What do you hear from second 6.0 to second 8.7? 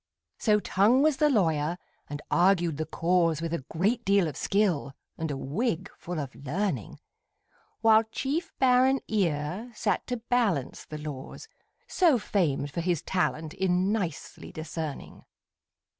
of learning; While chief